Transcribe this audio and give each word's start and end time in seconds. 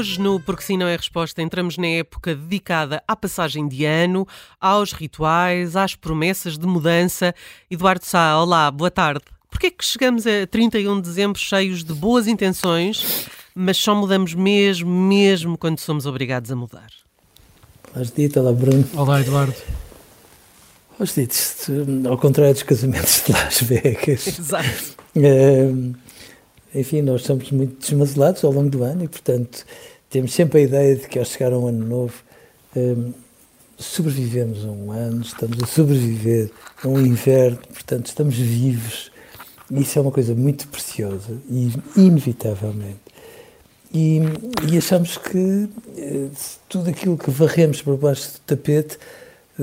Hoje, 0.00 0.18
no 0.18 0.40
Porque 0.40 0.62
Sim 0.62 0.78
Não 0.78 0.86
é 0.86 0.96
Resposta, 0.96 1.42
entramos 1.42 1.76
na 1.76 1.86
época 1.86 2.34
dedicada 2.34 3.02
à 3.06 3.14
passagem 3.14 3.68
de 3.68 3.84
ano, 3.84 4.26
aos 4.58 4.92
rituais, 4.92 5.76
às 5.76 5.94
promessas 5.94 6.56
de 6.56 6.66
mudança. 6.66 7.34
Eduardo 7.70 8.02
Sá, 8.06 8.40
olá, 8.40 8.70
boa 8.70 8.90
tarde. 8.90 9.20
Porquê 9.50 9.66
é 9.66 9.70
que 9.70 9.84
chegamos 9.84 10.26
a 10.26 10.46
31 10.46 11.02
de 11.02 11.06
dezembro 11.06 11.38
cheios 11.38 11.84
de 11.84 11.92
boas 11.92 12.26
intenções, 12.26 13.26
mas 13.54 13.76
só 13.76 13.94
mudamos 13.94 14.32
mesmo, 14.32 14.90
mesmo 14.90 15.58
quando 15.58 15.78
somos 15.78 16.06
obrigados 16.06 16.50
a 16.50 16.56
mudar? 16.56 16.88
Olá, 17.94 18.02
Judite, 18.02 18.38
olá, 18.38 18.54
Bruno. 18.54 18.88
Olá, 18.94 19.20
Eduardo. 19.20 19.54
Olá, 20.98 21.04
Judite, 21.04 21.36
ao 22.08 22.16
contrário 22.16 22.54
dos 22.54 22.62
casamentos 22.62 23.22
de 23.26 23.32
Las 23.32 23.60
Vegas. 23.60 24.26
Exato. 24.28 24.96
É, 25.14 25.68
enfim, 26.74 27.02
nós 27.02 27.22
somos 27.22 27.50
muito 27.50 27.80
desmazelados 27.80 28.44
ao 28.44 28.52
longo 28.52 28.70
do 28.70 28.82
ano 28.82 29.04
e, 29.04 29.08
portanto, 29.08 29.64
temos 30.08 30.32
sempre 30.32 30.60
a 30.60 30.62
ideia 30.62 30.96
de 30.96 31.08
que 31.08 31.18
ao 31.18 31.24
chegar 31.24 31.52
um 31.52 31.66
ano 31.66 31.86
novo 31.86 32.14
um, 32.76 33.12
sobrevivemos 33.76 34.64
a 34.64 34.68
um 34.68 34.92
ano, 34.92 35.22
estamos 35.22 35.62
a 35.62 35.66
sobreviver 35.66 36.50
a 36.82 36.88
um 36.88 37.00
inverno, 37.00 37.58
portanto, 37.72 38.06
estamos 38.06 38.36
vivos. 38.36 39.10
Isso 39.70 39.98
é 39.98 40.02
uma 40.02 40.10
coisa 40.10 40.34
muito 40.34 40.66
preciosa 40.68 41.36
e 41.48 41.72
inevitavelmente. 41.96 42.98
E, 43.92 44.20
e 44.70 44.78
achamos 44.78 45.16
que 45.16 45.68
eh, 45.96 46.28
tudo 46.68 46.90
aquilo 46.90 47.16
que 47.18 47.30
varremos 47.30 47.82
por 47.82 47.96
baixo 47.96 48.32
do 48.34 48.40
tapete 48.40 48.98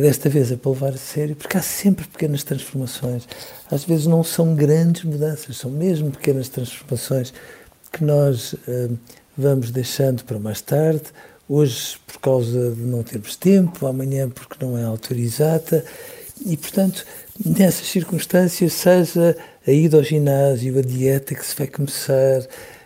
desta 0.01 0.29
vez 0.29 0.51
é 0.51 0.55
para 0.55 0.71
levar 0.71 0.93
a 0.93 0.97
sério, 0.97 1.35
porque 1.35 1.57
há 1.57 1.61
sempre 1.61 2.07
pequenas 2.07 2.43
transformações. 2.43 3.27
Às 3.69 3.83
vezes 3.83 4.05
não 4.05 4.23
são 4.23 4.55
grandes 4.55 5.03
mudanças, 5.03 5.57
são 5.57 5.71
mesmo 5.71 6.11
pequenas 6.11 6.49
transformações 6.49 7.33
que 7.91 8.03
nós 8.03 8.53
uh, 8.53 8.97
vamos 9.37 9.71
deixando 9.71 10.23
para 10.23 10.39
mais 10.39 10.61
tarde. 10.61 11.03
Hoje, 11.49 11.97
por 12.05 12.19
causa 12.19 12.71
de 12.71 12.81
não 12.81 13.03
termos 13.03 13.35
tempo, 13.35 13.87
amanhã, 13.87 14.29
porque 14.29 14.63
não 14.63 14.77
é 14.77 14.83
a 14.83 14.87
altura 14.87 15.19
exata. 15.19 15.83
E, 16.45 16.55
portanto, 16.55 17.05
nessas 17.43 17.87
circunstâncias, 17.87 18.73
seja 18.73 19.35
a 19.65 19.71
ida 19.71 19.97
ao 19.97 20.03
ginásio, 20.03 20.77
a 20.77 20.81
dieta 20.81 21.33
que 21.33 21.45
se 21.45 21.55
vai 21.55 21.67
começar, 21.67 22.41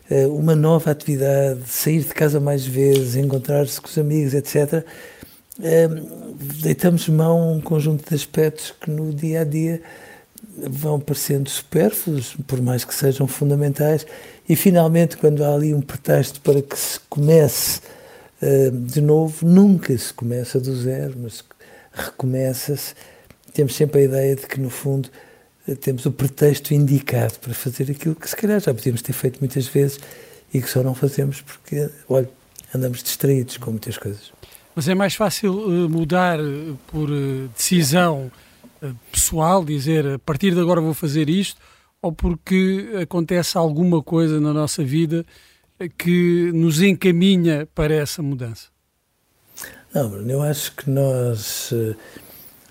uh, 0.10 0.36
uma 0.36 0.56
nova 0.56 0.92
atividade, 0.92 1.62
sair 1.68 2.02
de 2.02 2.14
casa 2.14 2.40
mais 2.40 2.66
vezes, 2.66 3.16
encontrar-se 3.16 3.82
com 3.82 3.88
os 3.88 3.98
amigos, 3.98 4.34
etc 4.34 4.86
deitamos 6.62 7.08
mão 7.08 7.40
a 7.40 7.52
um 7.52 7.62
conjunto 7.62 8.08
de 8.08 8.16
aspectos 8.16 8.74
que 8.80 8.90
no 8.90 9.14
dia 9.14 9.42
a 9.42 9.44
dia 9.44 9.82
vão 10.58 11.00
parecendo 11.00 11.50
supérfluos, 11.50 12.36
por 12.48 12.62
mais 12.62 12.84
que 12.84 12.94
sejam 12.94 13.28
fundamentais, 13.28 14.06
e 14.50 14.56
finalmente, 14.56 15.18
quando 15.18 15.44
há 15.44 15.54
ali 15.54 15.74
um 15.74 15.82
pretexto 15.82 16.42
para 16.42 16.62
que 16.62 16.78
se 16.78 17.00
comece 17.10 17.80
uh, 18.42 18.72
de 18.72 19.02
novo, 19.02 19.46
nunca 19.46 19.96
se 19.98 20.14
começa 20.14 20.60
do 20.60 20.76
zero, 20.76 21.16
mas 21.18 21.44
recomeça-se. 21.94 22.94
Temos 23.54 23.76
sempre 23.76 24.02
a 24.02 24.04
ideia 24.04 24.36
de 24.36 24.48
que, 24.48 24.60
no 24.60 24.70
fundo, 24.70 25.10
temos 25.80 26.06
o 26.06 26.12
pretexto 26.12 26.74
indicado 26.74 27.40
para 27.40 27.54
fazer 27.54 27.92
aquilo 27.92 28.16
que, 28.16 28.30
se 28.30 28.36
calhar, 28.36 28.60
já 28.60 28.74
podíamos 28.74 29.02
ter 29.02 29.14
feito 29.14 29.40
muitas 29.40 29.68
vezes 29.68 30.00
e 30.54 30.62
que 30.62 30.70
só 30.70 30.84
não 30.84 30.96
fazemos 30.96 31.42
porque, 31.42 31.90
olha, 32.10 32.30
andamos 32.74 33.04
distraídos 33.04 33.58
com 33.58 33.72
muitas 33.72 33.98
coisas. 33.98 34.32
Mas 34.76 34.88
é 34.88 34.96
mais 34.96 35.16
fácil 35.16 35.54
uh, 35.54 35.90
mudar 35.90 36.40
uh, 36.40 36.78
por 36.88 37.10
uh, 37.10 37.48
decisão 37.50 38.32
pessoal, 39.12 39.64
dizer 39.64 40.08
a 40.08 40.18
partir 40.18 40.56
de 40.56 40.60
agora 40.60 40.82
vou 40.82 40.96
fazer 40.96 41.30
isto, 41.30 41.62
ou 42.02 42.12
porque 42.12 42.90
acontece 43.00 43.56
alguma 43.56 44.02
coisa 44.02 44.42
na 44.42 44.52
nossa 44.52 44.84
vida 44.84 45.24
que 46.00 46.52
nos 46.52 46.82
encaminha 46.82 47.68
para 47.76 47.94
essa 47.94 48.24
mudança? 48.24 48.70
Não, 49.94 50.10
Bruno, 50.10 50.32
eu 50.32 50.42
acho 50.42 50.76
que 50.76 50.90
nós, 50.90 51.72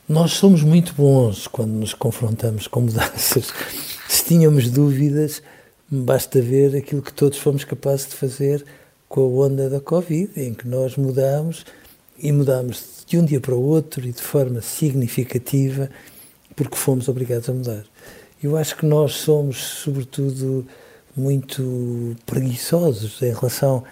nós 0.09 0.33
somos 0.33 0.65
muito 0.65 0.93
bons 0.95 1.47
quando 1.47 1.71
nos 1.71 1.95
confrontamos 1.95 2.67
com 2.67 2.81
mudanças. 2.81 3.53
Se 4.09 4.25
tínhamos 4.25 4.69
dúvidas, 4.69 5.41
basta 5.89 6.43
ver 6.43 6.75
aquilo 6.75 7.03
que 7.03 7.13
todos 7.13 7.39
fomos 7.39 7.63
capazes 7.63 8.09
de 8.09 8.17
fazer 8.17 8.67
com 9.09 9.21
a 9.21 9.47
onda 9.47 9.71
da 9.71 9.81
Covid, 9.81 10.33
em 10.37 10.55
que 10.55 10.67
nós 10.67 10.97
mudamos 10.97 11.65
e 12.23 12.33
mudámos 12.33 13.05
de 13.07 13.19
um 13.19 13.25
dia 13.25 13.41
para 13.41 13.55
o 13.55 13.63
outro 13.63 14.07
e 14.07 14.13
de 14.13 14.23
forma 14.23 14.61
significativa 14.61 15.91
porque 16.55 16.77
fomos 16.77 17.09
obrigados 17.09 17.49
a 17.49 17.53
mudar. 17.53 17.85
Eu 18.43 18.57
acho 18.57 18.77
que 18.77 18.87
nós 18.87 19.15
somos, 19.15 19.57
sobretudo, 19.57 20.67
muito 21.17 22.17
preguiçosos 22.27 23.21
em 23.23 23.33
relação 23.33 23.85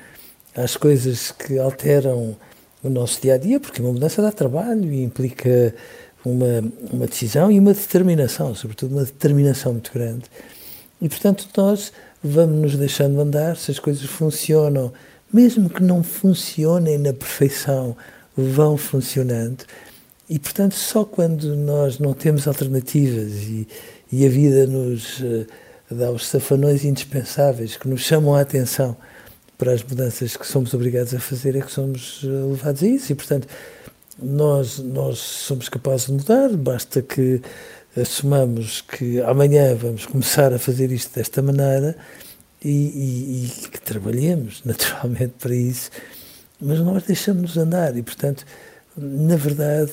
às 0.55 0.77
coisas 0.77 1.31
que 1.31 1.59
alteram 1.59 2.37
o 2.83 2.89
nosso 2.89 3.21
dia 3.21 3.35
a 3.35 3.39
dia, 3.39 3.59
porque 3.59 3.81
uma 3.83 3.93
mudança 3.93 4.23
dá 4.23 4.31
trabalho 4.31 4.93
e 4.93 5.03
implica 5.03 5.75
uma, 6.25 6.65
uma 6.93 7.07
decisão 7.07 7.51
e 7.51 7.59
uma 7.59 7.75
determinação, 7.75 8.55
sobretudo 8.55 8.93
uma 8.93 9.05
determinação 9.05 9.73
muito 9.73 9.93
grande. 9.93 10.25
E, 11.01 11.09
portanto, 11.09 11.49
nós 11.57 11.93
vamos 12.23 12.57
nos 12.57 12.77
deixando 12.77 13.21
andar, 13.21 13.57
se 13.57 13.71
as 13.71 13.79
coisas 13.79 14.05
funcionam, 14.05 14.93
mesmo 15.33 15.69
que 15.69 15.83
não 15.83 16.03
funcionem 16.03 16.99
na 16.99 17.13
perfeição 17.13 17.97
vão 18.43 18.77
funcionando. 18.77 19.65
E, 20.29 20.39
portanto, 20.39 20.75
só 20.75 21.05
quando 21.05 21.57
nós 21.57 21.99
não 21.99 22.13
temos 22.13 22.47
alternativas 22.47 23.33
e, 23.33 23.67
e 24.13 24.27
a 24.27 24.29
vida 24.29 24.67
nos 24.67 25.21
uh, 25.21 25.47
dá 25.91 26.11
os 26.11 26.27
safanões 26.27 26.85
indispensáveis 26.85 27.77
que 27.77 27.89
nos 27.89 28.03
chamam 28.03 28.35
a 28.35 28.43
atenção 28.43 28.97
para 29.57 29.73
as 29.73 29.83
mudanças 29.83 30.37
que 30.37 30.47
somos 30.47 30.73
obrigados 30.75 31.15
a 31.15 31.19
fazer 31.19 31.57
é 31.57 31.61
que 31.61 31.73
somos 31.73 32.23
uh, 32.23 32.51
levados 32.51 32.83
a 32.83 32.87
isso. 32.87 33.11
E, 33.11 33.15
portanto, 33.15 33.49
nós, 34.23 34.79
nós 34.79 35.19
somos 35.19 35.69
capazes 35.69 36.07
de 36.07 36.13
mudar, 36.13 36.51
basta 36.57 37.01
que 37.01 37.41
assumamos 37.97 38.83
que 38.83 39.21
amanhã 39.23 39.75
vamos 39.75 40.07
começar 40.07 40.53
a 40.53 40.59
fazer 40.59 40.93
isto 40.93 41.15
desta 41.15 41.41
maneira 41.41 41.97
e, 42.63 42.69
e, 42.69 43.45
e 43.65 43.69
que 43.69 43.81
trabalhemos 43.81 44.63
naturalmente 44.67 45.35
para 45.39 45.55
isso 45.55 45.91
mas 46.61 46.81
nós 46.81 47.03
deixamos-nos 47.05 47.57
andar 47.57 47.97
e, 47.97 48.03
portanto, 48.03 48.45
na 48.97 49.37
verdade, 49.37 49.93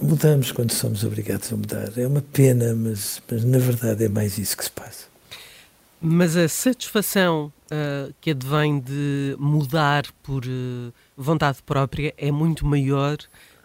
mudamos 0.00 0.52
quando 0.52 0.72
somos 0.72 1.04
obrigados 1.04 1.52
a 1.52 1.56
mudar. 1.56 1.92
É 1.96 2.06
uma 2.06 2.22
pena, 2.22 2.74
mas, 2.74 3.20
mas 3.30 3.44
na 3.44 3.58
verdade 3.58 4.04
é 4.04 4.08
mais 4.08 4.38
isso 4.38 4.56
que 4.56 4.64
se 4.64 4.70
passa. 4.70 5.06
Mas 6.00 6.36
a 6.36 6.48
satisfação 6.48 7.52
uh, 7.70 8.12
que 8.20 8.32
advém 8.32 8.80
de 8.80 9.36
mudar 9.38 10.04
por 10.22 10.44
uh, 10.44 10.92
vontade 11.16 11.58
própria 11.64 12.12
é 12.16 12.30
muito 12.30 12.66
maior 12.66 13.18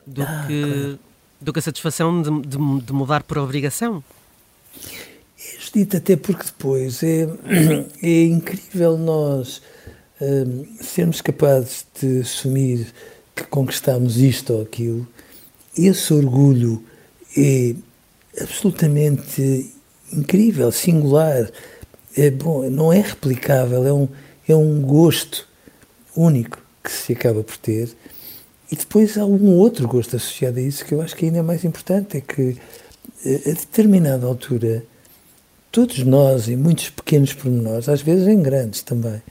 do, 0.05 0.21
ah, 0.21 0.45
que, 0.47 0.61
claro. 0.61 0.99
do 1.41 1.53
que 1.53 1.59
a 1.59 1.61
satisfação 1.61 2.21
de, 2.21 2.29
de, 2.41 2.57
de 2.57 2.93
mudar 2.93 3.23
por 3.23 3.39
obrigação? 3.39 4.03
É 5.39 5.59
justito, 5.59 5.97
até 5.97 6.15
porque 6.15 6.43
depois 6.43 7.01
é, 7.01 7.27
é 8.03 8.23
incrível 8.23 8.97
nós 8.97 9.61
sermos 10.81 11.21
capazes 11.21 11.85
de 12.01 12.21
assumir 12.21 12.87
que 13.35 13.43
conquistamos 13.43 14.17
isto 14.17 14.53
ou 14.53 14.61
aquilo, 14.61 15.07
esse 15.77 16.13
orgulho 16.13 16.83
é 17.37 17.75
absolutamente 18.41 19.71
incrível, 20.11 20.71
singular, 20.71 21.49
é 22.15 22.31
bom, 22.31 22.67
não 22.69 22.91
é 22.91 23.01
replicável, 23.01 23.85
é 23.85 23.93
um, 23.93 24.07
é 24.47 24.55
um 24.55 24.81
gosto 24.81 25.47
único 26.15 26.59
que 26.83 26.91
se 26.91 27.13
acaba 27.13 27.43
por 27.43 27.57
ter. 27.57 27.89
E 28.71 28.75
depois 28.75 29.17
há 29.17 29.25
um 29.25 29.55
outro 29.55 29.87
gosto 29.87 30.15
associado 30.15 30.57
a 30.59 30.61
isso 30.61 30.83
que 30.83 30.93
eu 30.93 31.01
acho 31.01 31.15
que 31.15 31.25
ainda 31.25 31.39
é 31.39 31.41
mais 31.41 31.63
importante, 31.63 32.17
é 32.17 32.21
que 32.21 32.57
a 33.25 33.49
determinada 33.51 34.25
altura 34.25 34.83
todos 35.71 35.99
nós, 35.99 36.47
em 36.49 36.55
muitos 36.55 36.89
pequenos 36.89 37.33
pormenores, 37.33 37.87
às 37.87 38.01
vezes 38.01 38.27
em 38.27 38.41
grandes 38.41 38.81
também, 38.81 39.21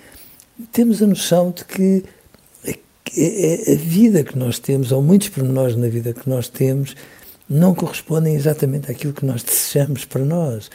temos 0.72 1.02
a 1.02 1.06
noção 1.06 1.50
de 1.50 1.64
que 1.64 2.04
a, 2.66 3.72
a 3.72 3.76
vida 3.76 4.24
que 4.24 4.38
nós 4.38 4.58
temos, 4.58 4.92
ou 4.92 5.02
muitos 5.02 5.28
pormenores 5.28 5.76
na 5.76 5.88
vida 5.88 6.12
que 6.12 6.28
nós 6.28 6.48
temos, 6.48 6.94
não 7.48 7.74
correspondem 7.74 8.34
exatamente 8.34 8.90
àquilo 8.90 9.12
que 9.12 9.24
nós 9.24 9.42
desejamos 9.44 10.04
para 10.04 10.24
nós. 10.24 10.70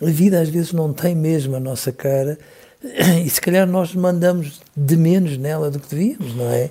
A 0.00 0.06
vida 0.06 0.40
às 0.40 0.48
vezes 0.48 0.72
não 0.72 0.92
tem 0.92 1.14
mesmo 1.14 1.56
a 1.56 1.60
nossa 1.60 1.92
cara 1.92 2.38
e 3.24 3.30
se 3.30 3.40
calhar 3.40 3.66
nós 3.66 3.94
mandamos 3.94 4.60
de 4.76 4.96
menos 4.96 5.38
nela 5.38 5.70
do 5.70 5.78
que 5.78 5.88
devíamos, 5.88 6.34
não 6.34 6.50
é? 6.50 6.70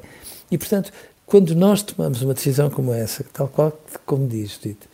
E 0.50 0.58
portanto, 0.58 0.92
quando 1.26 1.56
nós 1.56 1.82
tomamos 1.82 2.22
uma 2.22 2.34
decisão 2.34 2.70
como 2.70 2.94
essa, 2.94 3.26
tal 3.32 3.48
qual 3.48 3.80
como 4.06 4.28
diz, 4.28 4.60
Dito, 4.62 4.88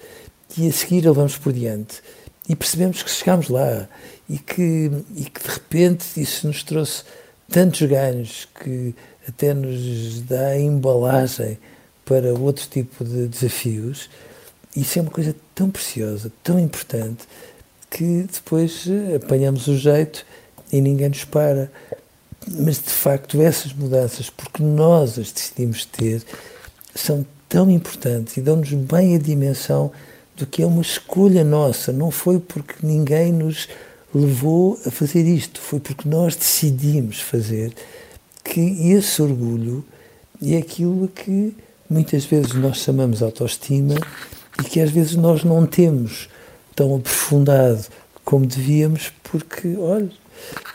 e 0.55 0.67
a 0.67 0.71
seguir 0.71 1.07
a 1.07 1.11
vamos 1.11 1.35
por 1.35 1.51
diante 1.51 2.01
e 2.47 2.55
percebemos 2.55 3.01
que 3.01 3.09
chegamos 3.09 3.49
lá 3.49 3.89
e 4.29 4.37
que, 4.37 4.91
e 5.15 5.25
que 5.25 5.41
de 5.43 5.49
repente 5.49 6.05
isso 6.21 6.45
nos 6.45 6.63
trouxe 6.63 7.03
tantos 7.49 7.81
ganhos 7.87 8.47
que 8.63 8.93
até 9.27 9.53
nos 9.53 10.21
dá 10.21 10.57
embalagem 10.57 11.57
para 12.05 12.33
outro 12.33 12.67
tipo 12.69 13.03
de 13.03 13.27
desafios, 13.27 14.09
isso 14.75 14.99
é 14.99 15.01
uma 15.01 15.11
coisa 15.11 15.35
tão 15.53 15.69
preciosa, 15.69 16.31
tão 16.43 16.59
importante, 16.59 17.25
que 17.89 18.27
depois 18.31 18.85
apanhamos 19.15 19.67
o 19.67 19.77
jeito 19.77 20.25
e 20.71 20.79
ninguém 20.79 21.09
nos 21.09 21.25
para. 21.25 21.71
Mas 22.47 22.77
de 22.77 22.89
facto, 22.89 23.41
essas 23.41 23.73
mudanças, 23.73 24.29
porque 24.29 24.63
nós 24.63 25.17
as 25.17 25.31
decidimos 25.31 25.83
ter, 25.85 26.21
são 26.95 27.25
tão 27.49 27.69
importantes 27.69 28.37
e 28.37 28.41
dão-nos 28.41 28.71
bem 28.73 29.15
a 29.15 29.19
dimensão 29.19 29.91
do 30.35 30.45
que 30.45 30.61
é 30.61 30.65
uma 30.65 30.81
escolha 30.81 31.43
nossa. 31.43 31.91
Não 31.91 32.11
foi 32.11 32.39
porque 32.39 32.75
ninguém 32.83 33.33
nos 33.33 33.67
levou 34.13 34.79
a 34.85 34.91
fazer 34.91 35.25
isto, 35.25 35.59
foi 35.59 35.79
porque 35.79 36.07
nós 36.07 36.35
decidimos 36.35 37.19
fazer 37.19 37.73
que 38.43 38.59
esse 38.91 39.21
orgulho 39.21 39.83
é 40.41 40.57
aquilo 40.57 41.07
que 41.09 41.53
muitas 41.89 42.25
vezes 42.25 42.53
nós 42.53 42.77
chamamos 42.77 43.21
autoestima 43.21 43.95
e 44.59 44.63
que 44.63 44.79
às 44.79 44.91
vezes 44.91 45.15
nós 45.15 45.43
não 45.43 45.65
temos 45.65 46.29
tão 46.75 46.95
aprofundado 46.95 47.85
como 48.23 48.45
devíamos, 48.45 49.11
porque, 49.23 49.75
olha, 49.77 50.11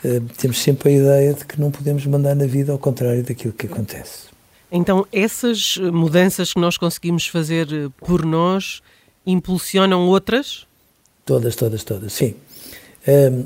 eh, 0.03 0.21
temos 0.37 0.59
sempre 0.59 0.89
a 0.89 0.91
ideia 0.91 1.33
de 1.33 1.45
que 1.45 1.59
não 1.61 1.69
podemos 1.69 2.05
mandar 2.05 2.35
na 2.35 2.45
vida 2.45 2.71
ao 2.71 2.79
contrário 2.79 3.23
daquilo 3.23 3.53
que 3.53 3.67
acontece. 3.67 4.33
Então, 4.71 5.05
essas 5.11 5.77
mudanças 5.77 6.51
que 6.51 6.59
nós 6.59 6.77
conseguimos 6.77 7.27
fazer 7.27 7.71
eh, 7.71 7.89
por 7.97 8.25
nós 8.25 8.81
impulsionam 9.25 10.07
outras? 10.07 10.65
Todas, 11.25 11.55
todas, 11.55 11.83
todas, 11.83 12.11
sim. 12.11 12.35
Ehm, 13.07 13.45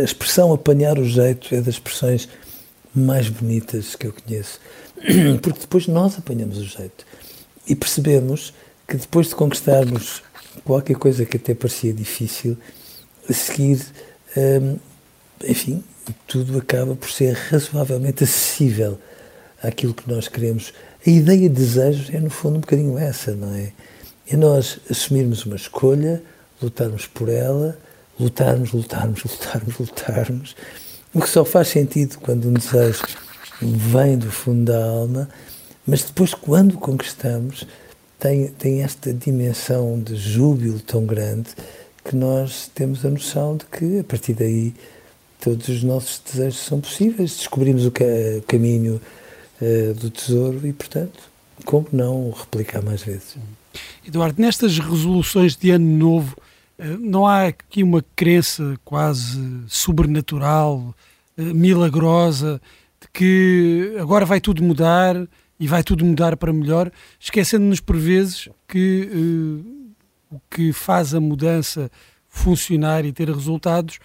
a, 0.00 0.02
expressão 0.02 0.52
apanhar 0.52 0.98
o 0.98 1.04
jeito 1.04 1.54
é 1.54 1.60
das 1.60 1.74
expressões 1.74 2.28
mais 2.94 3.28
bonitas 3.28 3.94
que 3.94 4.06
eu 4.06 4.12
conheço, 4.12 4.58
porque 5.42 5.60
depois 5.60 5.86
nós 5.86 6.18
apanhamos 6.18 6.58
o 6.58 6.64
jeito 6.64 7.06
e 7.66 7.74
percebemos 7.74 8.52
que 8.86 8.96
depois 8.96 9.28
de 9.28 9.34
conquistarmos 9.34 10.22
qualquer 10.64 10.96
coisa 10.96 11.24
que 11.24 11.36
até 11.36 11.54
parecia 11.54 11.92
difícil, 11.92 12.56
a 13.28 13.32
seguir, 13.32 13.80
hum, 14.36 14.76
enfim, 15.44 15.82
tudo 16.26 16.58
acaba 16.58 16.94
por 16.94 17.10
ser 17.10 17.34
razoavelmente 17.34 18.24
acessível 18.24 18.98
àquilo 19.62 19.94
que 19.94 20.10
nós 20.10 20.28
queremos. 20.28 20.72
A 21.06 21.10
ideia 21.10 21.48
de 21.48 21.54
desejos 21.54 22.10
é, 22.12 22.18
no 22.18 22.30
fundo, 22.30 22.56
um 22.56 22.60
bocadinho 22.60 22.98
essa, 22.98 23.34
não 23.34 23.54
é? 23.54 23.72
É 24.26 24.36
nós 24.36 24.78
assumirmos 24.90 25.44
uma 25.46 25.56
escolha, 25.56 26.22
lutarmos 26.60 27.06
por 27.06 27.28
ela, 27.28 27.78
lutarmos, 28.22 28.72
lutarmos, 28.72 29.22
lutarmos, 29.24 29.78
lutarmos, 29.78 30.56
o 31.12 31.20
que 31.20 31.28
só 31.28 31.44
faz 31.44 31.68
sentido 31.68 32.18
quando 32.18 32.48
um 32.48 32.52
desejo 32.52 33.02
vem 33.60 34.16
do 34.16 34.30
fundo 34.30 34.72
da 34.72 34.84
alma, 34.84 35.28
mas 35.86 36.04
depois, 36.04 36.32
quando 36.32 36.78
conquistamos, 36.78 37.66
tem, 38.18 38.46
tem 38.48 38.82
esta 38.82 39.12
dimensão 39.12 40.00
de 40.00 40.14
júbilo 40.16 40.80
tão 40.80 41.04
grande 41.04 41.50
que 42.04 42.14
nós 42.14 42.70
temos 42.72 43.04
a 43.04 43.10
noção 43.10 43.56
de 43.56 43.66
que, 43.66 43.98
a 43.98 44.04
partir 44.04 44.34
daí, 44.34 44.74
todos 45.40 45.68
os 45.68 45.82
nossos 45.82 46.22
desejos 46.24 46.60
são 46.60 46.80
possíveis. 46.80 47.36
Descobrimos 47.36 47.84
o, 47.84 47.90
ca 47.90 48.04
o 48.38 48.42
caminho 48.42 49.00
uh, 49.60 49.94
do 49.94 50.08
tesouro 50.08 50.66
e, 50.66 50.72
portanto, 50.72 51.18
como 51.64 51.86
não 51.92 52.30
replicar 52.30 52.82
mais 52.82 53.02
vezes? 53.02 53.36
Eduardo, 54.06 54.40
nestas 54.40 54.78
resoluções 54.78 55.56
de 55.56 55.70
ano 55.70 55.86
novo, 55.86 56.36
não 57.00 57.26
há 57.26 57.46
aqui 57.46 57.82
uma 57.82 58.04
crença 58.16 58.78
quase 58.84 59.40
sobrenatural, 59.68 60.94
uh, 61.36 61.42
milagrosa, 61.42 62.60
de 63.00 63.08
que 63.12 63.96
agora 64.00 64.24
vai 64.24 64.40
tudo 64.40 64.62
mudar 64.62 65.16
e 65.58 65.66
vai 65.66 65.82
tudo 65.82 66.04
mudar 66.04 66.36
para 66.36 66.52
melhor, 66.52 66.90
esquecendo-nos 67.18 67.80
por 67.80 67.96
vezes 67.96 68.48
que 68.66 69.08
uh, 69.12 70.36
o 70.36 70.40
que 70.50 70.72
faz 70.72 71.14
a 71.14 71.20
mudança 71.20 71.90
funcionar 72.28 73.04
e 73.04 73.12
ter 73.12 73.28
resultados 73.28 73.98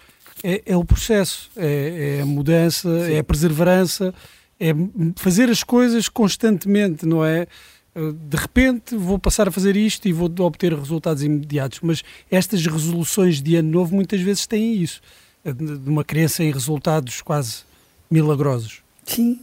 é, 0.44 0.62
é 0.66 0.76
o 0.76 0.84
processo, 0.84 1.50
é, 1.56 2.18
é, 2.18 2.22
a 2.22 2.26
mudança, 2.26 3.06
Sim. 3.06 3.12
é 3.14 3.18
a 3.18 3.24
perseverança, 3.24 4.14
é 4.60 4.72
fazer 5.16 5.48
as 5.48 5.62
coisas 5.62 6.08
constantemente, 6.08 7.06
não 7.06 7.24
é? 7.24 7.46
Eh, 7.94 8.12
de 8.12 8.36
repente 8.36 8.96
vou 8.96 9.18
passar 9.18 9.48
a 9.48 9.50
fazer 9.50 9.76
isto 9.76 10.06
e 10.08 10.12
vou 10.12 10.30
obter 10.40 10.72
resultados 10.72 11.22
imediatos, 11.22 11.80
mas 11.82 12.02
estas 12.30 12.64
resoluções 12.66 13.42
de 13.42 13.56
ano 13.56 13.70
novo 13.70 13.94
muitas 13.94 14.20
vezes 14.20 14.46
têm 14.46 14.74
isso, 14.74 15.00
eh, 15.44 15.52
de 15.52 15.88
uma 15.88 16.04
crença 16.04 16.42
em 16.42 16.52
resultados 16.52 17.20
quase 17.22 17.62
milagrosos. 18.10 18.82
Sim, 19.04 19.40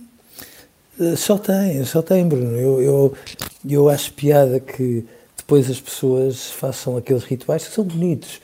eh, 1.00 1.16
só 1.16 1.38
tem, 1.38 1.84
só 1.86 2.02
tem, 2.02 2.28
Bruno. 2.28 2.52
Eu, 2.58 2.82
eu, 2.82 3.18
eu 3.68 3.90
acho 3.90 4.14
piada 4.14 4.60
que 4.60 5.06
depois 5.36 5.70
as 5.70 5.80
pessoas 5.80 6.50
façam 6.52 6.98
aqueles 6.98 7.24
rituais 7.24 7.68
que 7.68 7.74
são 7.74 7.84
bonitos. 7.84 8.42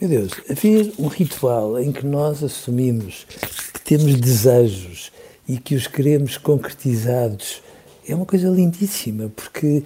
Meu 0.00 0.08
Deus, 0.08 0.32
haver 0.48 0.92
um 0.98 1.08
ritual 1.08 1.80
em 1.80 1.90
que 1.90 2.06
nós 2.06 2.44
assumimos 2.44 3.26
que 3.74 3.80
temos 3.80 4.14
desejos 4.14 5.10
e 5.48 5.58
que 5.58 5.74
os 5.74 5.88
queremos 5.88 6.36
concretizados 6.36 7.62
é 8.08 8.14
uma 8.14 8.26
coisa 8.26 8.48
lindíssima, 8.48 9.30
porque 9.34 9.84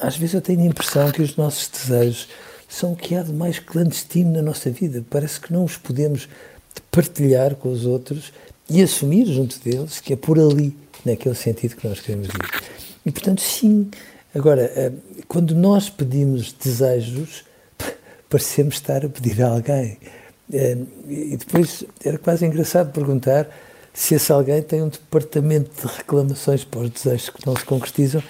às 0.00 0.16
vezes 0.16 0.34
eu 0.34 0.40
tenho 0.40 0.60
a 0.60 0.66
impressão 0.66 1.10
que 1.10 1.22
os 1.22 1.36
nossos 1.36 1.68
desejos 1.68 2.28
são 2.68 2.92
o 2.92 2.96
que 2.96 3.14
há 3.14 3.22
de 3.22 3.32
mais 3.32 3.58
clandestino 3.58 4.32
na 4.32 4.42
nossa 4.42 4.70
vida. 4.70 5.04
Parece 5.08 5.40
que 5.40 5.52
não 5.52 5.64
os 5.64 5.76
podemos 5.76 6.28
partilhar 6.90 7.54
com 7.54 7.70
os 7.70 7.84
outros 7.84 8.32
e 8.68 8.82
assumir 8.82 9.26
junto 9.26 9.58
deles 9.60 10.00
que 10.00 10.12
é 10.12 10.16
por 10.16 10.38
ali 10.38 10.76
naquele 11.04 11.34
sentido 11.34 11.76
que 11.76 11.86
nós 11.86 12.00
queremos 12.00 12.28
ir. 12.28 12.74
E, 13.04 13.10
portanto, 13.10 13.42
sim. 13.42 13.90
Agora, 14.34 14.62
eh, 14.74 14.92
quando 15.28 15.54
nós 15.54 15.90
pedimos 15.90 16.52
desejos, 16.52 17.44
parecemos 18.28 18.76
estar 18.76 19.04
a 19.04 19.08
pedir 19.08 19.42
a 19.42 19.48
alguém. 19.48 19.98
Eh, 20.52 20.78
e 21.08 21.36
depois 21.36 21.84
era 22.04 22.18
quase 22.18 22.44
engraçado 22.46 22.92
perguntar 22.92 23.48
se 23.94 24.16
esse 24.16 24.32
alguém 24.32 24.60
tem 24.60 24.82
um 24.82 24.88
departamento 24.88 25.70
de 25.80 25.94
reclamações 25.94 26.64
para 26.64 26.80
os 26.80 26.90
desejos 26.90 27.30
que 27.30 27.46
não 27.46 27.54
se 27.54 27.64
concretizam, 27.64 28.22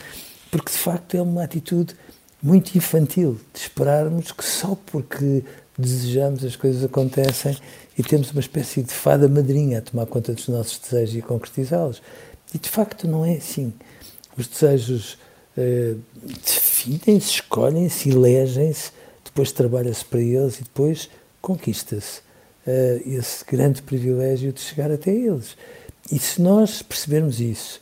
porque 0.51 0.71
de 0.71 0.79
facto 0.79 1.17
é 1.17 1.23
uma 1.23 1.43
atitude 1.43 1.97
muito 2.43 2.77
infantil 2.77 3.41
de 3.53 3.61
esperarmos 3.61 4.31
que 4.31 4.45
só 4.45 4.77
porque 4.87 5.43
desejamos 5.79 6.45
as 6.45 6.55
coisas 6.55 6.85
acontecem 6.85 7.57
e 7.97 8.03
temos 8.03 8.31
uma 8.31 8.41
espécie 8.41 8.83
de 8.83 8.93
fada 8.93 9.27
madrinha 9.27 9.79
a 9.79 9.83
tomar 9.83 10.05
conta 10.05 10.35
dos 10.35 10.49
nossos 10.49 10.79
desejos 10.79 11.17
e 11.17 11.23
concretizá-los. 11.23 12.03
E 12.53 12.59
de 12.59 12.69
facto 12.69 13.09
não 13.09 13.25
é 13.25 13.37
assim. 13.37 13.73
Os 14.37 14.47
desejos 14.47 15.15
uh, 15.57 15.99
definem-se, 16.45 17.31
escolhem-se, 17.31 18.11
elegem-se, 18.11 18.93
depois 19.25 19.51
trabalha-se 19.51 20.05
para 20.05 20.21
eles 20.21 20.61
e 20.61 20.65
depois 20.65 21.09
conquista-se 21.41 22.24
uh, 22.67 23.09
esse 23.09 23.45
grande 23.45 23.83
privilégio 23.83 24.53
de 24.53 24.61
chegar 24.61 24.91
até 24.91 25.11
eles. 25.11 25.57
E 26.11 26.19
se 26.19 26.41
nós 26.41 26.83
percebermos 26.83 27.41
isso, 27.41 27.81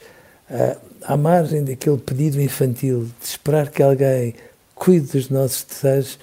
uh, 0.51 0.79
à 1.03 1.17
margem 1.17 1.65
daquele 1.65 1.99
pedido 1.99 2.41
infantil 2.41 3.09
de 3.21 3.27
esperar 3.27 3.71
que 3.71 3.83
alguém 3.83 4.35
cuide 4.75 5.12
dos 5.12 5.29
nossos 5.29 5.65
desejos, 5.65 6.19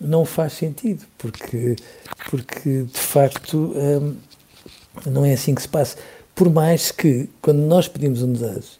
não 0.00 0.24
faz 0.24 0.54
sentido, 0.54 1.04
porque, 1.16 1.76
porque 2.30 2.82
de 2.82 2.98
facto 2.98 3.72
um, 3.74 4.16
não 5.10 5.24
é 5.24 5.32
assim 5.32 5.54
que 5.54 5.62
se 5.62 5.68
passa. 5.68 5.96
Por 6.34 6.50
mais 6.50 6.90
que, 6.90 7.28
quando 7.40 7.58
nós 7.58 7.88
pedimos 7.88 8.22
um 8.22 8.32
desejo, 8.32 8.78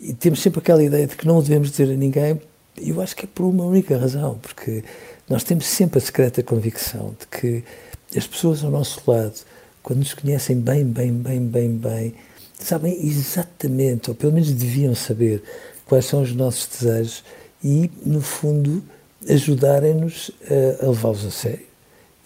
e 0.00 0.12
temos 0.12 0.40
sempre 0.40 0.60
aquela 0.60 0.82
ideia 0.82 1.06
de 1.06 1.16
que 1.16 1.26
não 1.26 1.38
o 1.38 1.42
devemos 1.42 1.70
dizer 1.70 1.90
a 1.90 1.96
ninguém, 1.96 2.40
eu 2.76 3.00
acho 3.00 3.16
que 3.16 3.24
é 3.24 3.28
por 3.32 3.44
uma 3.44 3.64
única 3.64 3.96
razão, 3.96 4.38
porque 4.40 4.84
nós 5.28 5.44
temos 5.44 5.66
sempre 5.66 5.98
a 5.98 6.00
secreta 6.00 6.42
convicção 6.42 7.14
de 7.18 7.26
que 7.26 7.64
as 8.16 8.26
pessoas 8.26 8.64
ao 8.64 8.70
nosso 8.70 9.00
lado, 9.10 9.34
quando 9.82 9.98
nos 9.98 10.14
conhecem 10.14 10.58
bem, 10.58 10.84
bem, 10.84 11.12
bem, 11.12 11.46
bem, 11.46 11.76
bem, 11.76 12.14
sabem 12.58 13.06
exatamente, 13.06 14.10
ou 14.10 14.16
pelo 14.16 14.32
menos 14.32 14.50
deviam 14.52 14.94
saber, 14.94 15.42
quais 15.86 16.06
são 16.06 16.22
os 16.22 16.34
nossos 16.34 16.66
desejos 16.66 17.24
e, 17.62 17.90
no 18.04 18.20
fundo, 18.20 18.82
ajudarem-nos 19.28 20.30
a, 20.50 20.84
a 20.84 20.88
levá-los 20.88 21.24
a 21.24 21.30
sério 21.30 21.66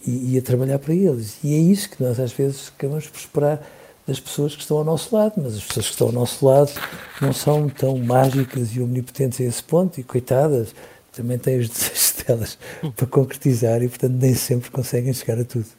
e, 0.05 0.33
e, 0.33 0.37
a 0.37 0.41
trabalhar 0.41 0.79
para 0.79 0.93
eles. 0.93 1.37
E 1.43 1.53
é 1.53 1.57
isso 1.57 1.89
que 1.89 2.01
nós 2.01 2.19
às 2.19 2.31
vezes 2.31 2.71
acabamos 2.75 3.07
por 3.07 3.19
esperar 3.19 3.67
das 4.07 4.19
pessoas 4.19 4.55
que 4.55 4.61
estão 4.61 4.77
ao 4.77 4.83
nosso 4.83 5.15
lado, 5.15 5.33
mas 5.37 5.55
as 5.55 5.63
pessoas 5.63 5.85
que 5.85 5.91
estão 5.91 6.07
ao 6.07 6.13
nosso 6.13 6.45
lado 6.45 6.71
não 7.21 7.31
são 7.31 7.69
tão 7.69 7.97
mágicas 7.97 8.75
e 8.75 8.81
omnipotentes 8.81 9.39
a 9.39 9.43
esse 9.43 9.63
ponto, 9.63 9.99
e 9.99 10.03
coitadas, 10.03 10.73
também 11.11 11.37
têm 11.37 11.59
os 11.59 11.69
desejos 11.69 12.15
delas 12.25 12.57
para 12.95 13.07
concretizar 13.07 13.83
e, 13.83 13.89
portanto, 13.89 14.13
nem 14.13 14.33
sempre 14.33 14.71
conseguem 14.71 15.13
chegar 15.13 15.39
a 15.39 15.43
tudo. 15.43 15.78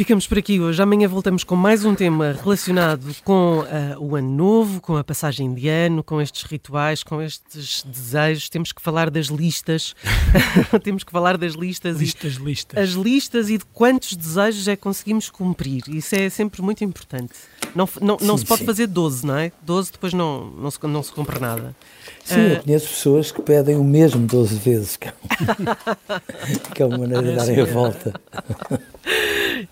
Ficamos 0.00 0.26
por 0.26 0.38
aqui 0.38 0.58
hoje. 0.58 0.80
Amanhã 0.80 1.06
voltamos 1.06 1.44
com 1.44 1.54
mais 1.54 1.84
um 1.84 1.94
tema 1.94 2.34
relacionado 2.42 3.14
com 3.22 3.58
uh, 3.58 3.66
o 4.02 4.16
ano 4.16 4.30
novo, 4.30 4.80
com 4.80 4.96
a 4.96 5.04
passagem 5.04 5.52
de 5.52 5.68
ano, 5.68 6.02
com 6.02 6.22
estes 6.22 6.44
rituais, 6.44 7.02
com 7.02 7.20
estes 7.20 7.84
desejos. 7.86 8.48
Temos 8.48 8.72
que 8.72 8.80
falar 8.80 9.10
das 9.10 9.26
listas. 9.26 9.94
Temos 10.82 11.04
que 11.04 11.12
falar 11.12 11.36
das 11.36 11.52
listas. 11.52 11.98
Listas, 11.98 12.36
e, 12.36 12.42
listas. 12.42 12.82
As 12.82 12.90
listas 12.92 13.50
e 13.50 13.58
de 13.58 13.64
quantos 13.74 14.16
desejos 14.16 14.68
é 14.68 14.74
que 14.74 14.80
conseguimos 14.80 15.28
cumprir. 15.28 15.82
Isso 15.88 16.14
é 16.14 16.30
sempre 16.30 16.62
muito 16.62 16.82
importante. 16.82 17.34
Não, 17.74 17.86
não, 18.00 18.16
não 18.22 18.38
sim, 18.38 18.44
se 18.44 18.46
pode 18.46 18.60
sim. 18.60 18.66
fazer 18.66 18.86
12, 18.86 19.26
não 19.26 19.36
é? 19.36 19.52
12 19.60 19.92
depois 19.92 20.14
não, 20.14 20.46
não, 20.46 20.70
se, 20.70 20.78
não 20.82 21.02
se 21.02 21.12
cumpre 21.12 21.38
nada. 21.38 21.76
Sim, 22.24 22.36
uh, 22.36 22.52
eu 22.54 22.62
conheço 22.62 22.88
pessoas 22.88 23.30
que 23.30 23.42
pedem 23.42 23.76
o 23.76 23.84
mesmo 23.84 24.26
12 24.26 24.54
vezes, 24.56 24.96
que 26.74 26.82
é 26.82 26.86
uma, 26.86 26.96
maneira 26.96 27.22
de 27.22 27.36
darem 27.36 27.60
a 27.60 27.64
volta. 27.66 28.14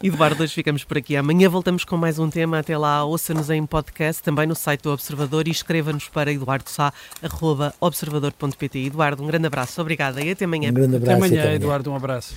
Eduardo, 0.02 0.42
hoje 0.44 0.54
ficamos 0.54 0.84
por 0.84 0.96
aqui. 0.96 1.16
Amanhã 1.16 1.48
voltamos 1.48 1.84
com 1.84 1.96
mais 1.96 2.20
um 2.20 2.30
tema. 2.30 2.60
Até 2.60 2.78
lá, 2.78 3.02
ouça-nos 3.04 3.50
em 3.50 3.66
podcast, 3.66 4.22
também 4.22 4.46
no 4.46 4.54
site 4.54 4.82
do 4.82 4.92
Observador 4.92 5.48
e 5.48 5.50
escreva-nos 5.50 6.08
para 6.08 6.32
eduardosá.observador.pt. 6.32 8.86
Eduardo, 8.86 9.24
um 9.24 9.26
grande 9.26 9.48
abraço. 9.48 9.80
Obrigada 9.80 10.22
e 10.22 10.30
até 10.30 10.44
amanhã. 10.44 10.70
Um 10.70 10.74
grande 10.74 10.94
abraço. 10.96 11.16
Até 11.16 11.26
amanhã, 11.26 11.40
até 11.40 11.48
amanhã. 11.48 11.56
Eduardo. 11.56 11.90
Um 11.90 11.96
abraço. 11.96 12.36